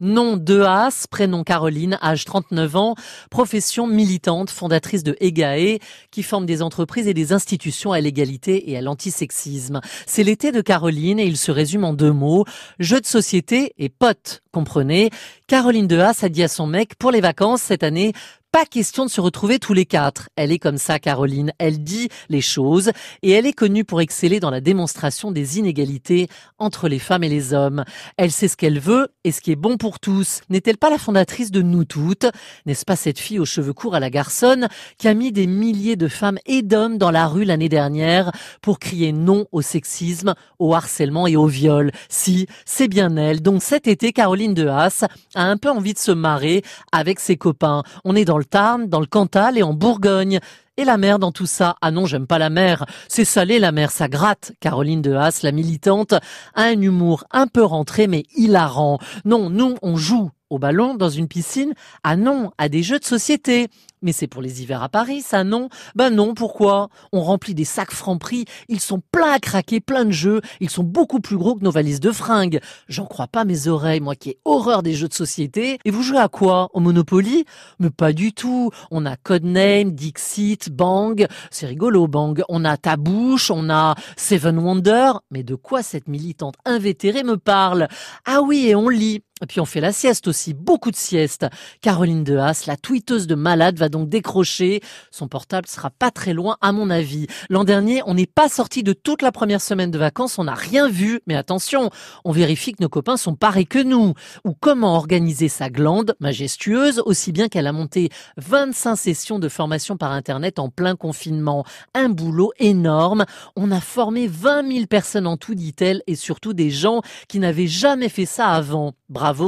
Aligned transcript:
Nom 0.00 0.36
de 0.36 0.60
Haas, 0.60 1.06
prénom 1.10 1.42
Caroline, 1.42 1.98
âge 2.00 2.24
39 2.24 2.76
ans, 2.76 2.94
profession 3.30 3.88
militante, 3.88 4.50
fondatrice 4.50 5.02
de 5.02 5.16
EGAE, 5.20 5.80
qui 6.12 6.22
forme 6.22 6.46
des 6.46 6.62
entreprises 6.62 7.08
et 7.08 7.14
des 7.14 7.32
institutions 7.32 7.90
à 7.90 8.00
l'égalité 8.00 8.70
et 8.70 8.76
à 8.76 8.80
l'antisexisme. 8.80 9.80
C'est 10.06 10.22
l'été 10.22 10.52
de 10.52 10.60
Caroline 10.60 11.18
et 11.18 11.26
il 11.26 11.36
se 11.36 11.50
résume 11.50 11.82
en 11.82 11.94
deux 11.94 12.12
mots, 12.12 12.44
jeu 12.78 13.00
de 13.00 13.06
société 13.06 13.72
et 13.76 13.88
pote. 13.88 14.42
Comprenez, 14.52 15.10
Caroline 15.48 15.88
de 15.88 15.98
Haas 15.98 16.20
a 16.22 16.28
dit 16.28 16.44
à 16.44 16.48
son 16.48 16.68
mec, 16.68 16.94
pour 16.94 17.10
les 17.10 17.20
vacances 17.20 17.62
cette 17.62 17.82
année, 17.82 18.12
pas 18.50 18.64
question 18.64 19.04
de 19.04 19.10
se 19.10 19.20
retrouver 19.20 19.58
tous 19.58 19.74
les 19.74 19.84
quatre. 19.84 20.30
Elle 20.36 20.52
est 20.52 20.58
comme 20.58 20.78
ça, 20.78 20.98
Caroline. 20.98 21.52
Elle 21.58 21.82
dit 21.82 22.08
les 22.28 22.40
choses 22.40 22.92
et 23.22 23.30
elle 23.30 23.46
est 23.46 23.52
connue 23.52 23.84
pour 23.84 24.00
exceller 24.00 24.40
dans 24.40 24.50
la 24.50 24.60
démonstration 24.60 25.30
des 25.30 25.58
inégalités 25.58 26.28
entre 26.58 26.88
les 26.88 26.98
femmes 26.98 27.24
et 27.24 27.28
les 27.28 27.52
hommes. 27.52 27.84
Elle 28.16 28.30
sait 28.30 28.48
ce 28.48 28.56
qu'elle 28.56 28.80
veut 28.80 29.08
et 29.24 29.32
ce 29.32 29.40
qui 29.40 29.52
est 29.52 29.56
bon 29.56 29.76
pour 29.76 30.00
tous. 30.00 30.40
N'est-elle 30.48 30.78
pas 30.78 30.88
la 30.88 30.98
fondatrice 30.98 31.50
de 31.50 31.60
Nous 31.60 31.84
Toutes? 31.84 32.26
N'est-ce 32.64 32.84
pas 32.84 32.96
cette 32.96 33.18
fille 33.18 33.38
aux 33.38 33.44
cheveux 33.44 33.74
courts 33.74 33.94
à 33.94 34.00
la 34.00 34.10
garçonne 34.10 34.68
qui 34.96 35.08
a 35.08 35.14
mis 35.14 35.30
des 35.30 35.46
milliers 35.46 35.96
de 35.96 36.08
femmes 36.08 36.38
et 36.46 36.62
d'hommes 36.62 36.96
dans 36.96 37.10
la 37.10 37.26
rue 37.26 37.44
l'année 37.44 37.68
dernière 37.68 38.32
pour 38.62 38.78
crier 38.78 39.12
non 39.12 39.46
au 39.52 39.60
sexisme, 39.60 40.34
au 40.58 40.74
harcèlement 40.74 41.26
et 41.26 41.36
au 41.36 41.46
viol? 41.46 41.92
Si, 42.08 42.46
c'est 42.64 42.88
bien 42.88 43.16
elle. 43.16 43.42
Donc 43.42 43.62
cet 43.62 43.86
été, 43.86 44.12
Caroline 44.12 44.54
de 44.54 44.66
Haas 44.66 45.04
a 45.34 45.42
un 45.42 45.58
peu 45.58 45.68
envie 45.70 45.92
de 45.92 45.98
se 45.98 46.12
marrer 46.12 46.62
avec 46.92 47.20
ses 47.20 47.36
copains. 47.36 47.82
On 48.04 48.16
est 48.16 48.24
dans 48.24 48.37
dans 48.38 48.42
le 48.42 48.44
Tarn, 48.44 48.86
dans 48.86 49.00
le 49.00 49.06
Cantal 49.06 49.58
et 49.58 49.64
en 49.64 49.74
Bourgogne. 49.74 50.38
Et 50.76 50.84
la 50.84 50.96
mer 50.96 51.18
dans 51.18 51.32
tout 51.32 51.46
ça? 51.46 51.74
Ah 51.80 51.90
non, 51.90 52.06
j'aime 52.06 52.28
pas 52.28 52.38
la 52.38 52.50
mer. 52.50 52.86
C'est 53.08 53.24
salé 53.24 53.58
la 53.58 53.72
mer, 53.72 53.90
ça 53.90 54.06
gratte. 54.06 54.52
Caroline 54.60 55.02
de 55.02 55.12
Haas, 55.12 55.40
la 55.42 55.50
militante, 55.50 56.12
a 56.12 56.22
un 56.62 56.80
humour 56.80 57.24
un 57.32 57.48
peu 57.48 57.64
rentré 57.64 58.06
mais 58.06 58.22
hilarant. 58.36 59.00
Non, 59.24 59.50
nous, 59.50 59.74
on 59.82 59.96
joue 59.96 60.30
au 60.50 60.60
ballon 60.60 60.94
dans 60.94 61.08
une 61.08 61.26
piscine 61.26 61.74
Ah 62.04 62.14
non, 62.14 62.52
à 62.58 62.68
des 62.68 62.84
jeux 62.84 63.00
de 63.00 63.04
société. 63.04 63.66
Mais 64.02 64.12
c'est 64.12 64.26
pour 64.26 64.42
les 64.42 64.62
hivers 64.62 64.82
à 64.82 64.88
Paris, 64.88 65.22
ça 65.22 65.44
non? 65.44 65.68
Ben 65.94 66.10
non, 66.10 66.34
pourquoi? 66.34 66.88
On 67.12 67.22
remplit 67.22 67.54
des 67.54 67.64
sacs 67.64 67.92
francs 67.92 68.20
prix, 68.20 68.44
ils 68.68 68.80
sont 68.80 69.00
pleins 69.12 69.32
à 69.32 69.38
craquer, 69.38 69.80
plein 69.80 70.04
de 70.04 70.10
jeux, 70.10 70.40
ils 70.60 70.70
sont 70.70 70.84
beaucoup 70.84 71.20
plus 71.20 71.36
gros 71.36 71.54
que 71.54 71.64
nos 71.64 71.70
valises 71.70 72.00
de 72.00 72.12
fringues. 72.12 72.60
J'en 72.88 73.06
crois 73.06 73.26
pas 73.26 73.44
mes 73.44 73.68
oreilles, 73.68 74.00
moi 74.00 74.14
qui 74.14 74.30
ai 74.30 74.38
horreur 74.44 74.82
des 74.82 74.94
jeux 74.94 75.08
de 75.08 75.14
société. 75.14 75.78
Et 75.84 75.90
vous 75.90 76.02
jouez 76.02 76.18
à 76.18 76.28
quoi? 76.28 76.68
Au 76.72 76.80
Monopoly? 76.80 77.44
Mais 77.78 77.90
pas 77.90 78.12
du 78.12 78.32
tout. 78.32 78.70
On 78.90 79.06
a 79.06 79.16
Codename, 79.16 79.92
Dixit, 79.92 80.70
Bang, 80.70 81.26
c'est 81.50 81.66
rigolo 81.66 82.06
Bang. 82.06 82.42
On 82.48 82.64
a 82.64 82.76
Tabouche, 82.76 83.50
on 83.50 83.70
a 83.70 83.94
Seven 84.16 84.58
Wonder. 84.58 85.12
Mais 85.30 85.42
de 85.42 85.54
quoi 85.54 85.82
cette 85.82 86.08
militante 86.08 86.54
invétérée 86.64 87.24
me 87.24 87.36
parle? 87.36 87.88
Ah 88.24 88.42
oui, 88.42 88.66
et 88.68 88.74
on 88.74 88.88
lit. 88.88 89.22
Et 89.42 89.46
puis 89.46 89.60
on 89.60 89.64
fait 89.64 89.80
la 89.80 89.92
sieste 89.92 90.28
aussi, 90.28 90.54
beaucoup 90.54 90.90
de 90.90 90.96
sieste. 90.96 91.46
Caroline 91.80 92.24
de 92.24 92.36
Haas, 92.36 92.64
la 92.66 92.76
tweeteuse 92.76 93.26
de 93.26 93.34
malade, 93.34 93.78
va 93.78 93.88
donc 93.88 94.08
décrocher. 94.08 94.80
Son 95.10 95.28
portable 95.28 95.66
sera 95.66 95.90
pas 95.90 96.10
très 96.10 96.34
loin 96.34 96.56
à 96.60 96.72
mon 96.72 96.90
avis. 96.90 97.26
L'an 97.50 97.64
dernier, 97.64 98.02
on 98.06 98.14
n'est 98.14 98.26
pas 98.26 98.48
sorti 98.48 98.82
de 98.82 98.92
toute 98.92 99.22
la 99.22 99.32
première 99.32 99.60
semaine 99.60 99.90
de 99.90 99.98
vacances, 99.98 100.38
on 100.38 100.44
n'a 100.44 100.54
rien 100.54 100.88
vu. 100.88 101.20
Mais 101.26 101.36
attention, 101.36 101.90
on 102.24 102.32
vérifie 102.32 102.72
que 102.72 102.82
nos 102.82 102.88
copains 102.88 103.16
sont 103.16 103.34
pareils 103.34 103.66
que 103.66 103.82
nous. 103.82 104.14
Ou 104.44 104.54
comment 104.58 104.96
organiser 104.96 105.48
sa 105.48 105.70
glande 105.70 106.14
majestueuse, 106.20 107.02
aussi 107.04 107.32
bien 107.32 107.48
qu'elle 107.48 107.66
a 107.66 107.72
monté 107.72 108.10
25 108.36 108.96
sessions 108.96 109.38
de 109.38 109.48
formation 109.48 109.96
par 109.96 110.12
Internet 110.12 110.58
en 110.58 110.68
plein 110.68 110.96
confinement. 110.96 111.64
Un 111.94 112.08
boulot 112.08 112.52
énorme. 112.58 113.24
On 113.56 113.70
a 113.70 113.80
formé 113.80 114.26
20 114.26 114.72
000 114.72 114.86
personnes 114.86 115.26
en 115.26 115.36
tout, 115.36 115.54
dit-elle, 115.54 116.02
et 116.06 116.16
surtout 116.16 116.52
des 116.52 116.70
gens 116.70 117.02
qui 117.28 117.38
n'avaient 117.38 117.66
jamais 117.66 118.08
fait 118.08 118.26
ça 118.26 118.48
avant. 118.48 118.94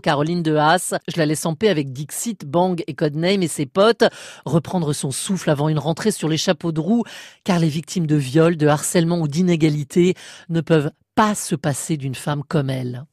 Caroline 0.00 0.42
de 0.42 0.54
Haas. 0.56 0.94
Je 1.08 1.18
la 1.18 1.26
laisse 1.26 1.46
en 1.46 1.54
paix 1.54 1.68
avec 1.68 1.92
Dixit, 1.92 2.44
Bang 2.44 2.82
et 2.86 2.94
Codename 2.94 3.42
et 3.42 3.48
ses 3.48 3.66
potes. 3.66 4.04
Reprendre 4.44 4.92
son 4.92 5.10
souffle 5.10 5.50
avant 5.50 5.68
une 5.68 5.78
rentrée 5.78 6.10
sur 6.10 6.28
les 6.28 6.36
chapeaux 6.36 6.72
de 6.72 6.80
roue, 6.80 7.04
car 7.44 7.58
les 7.58 7.68
victimes 7.68 8.06
de 8.06 8.16
viol, 8.16 8.56
de 8.56 8.66
harcèlement 8.66 9.20
ou 9.20 9.28
d'inégalité 9.28 10.14
ne 10.48 10.60
peuvent 10.60 10.90
pas 11.14 11.34
se 11.34 11.54
passer 11.54 11.96
d'une 11.96 12.14
femme 12.14 12.42
comme 12.46 12.70
elle. 12.70 13.08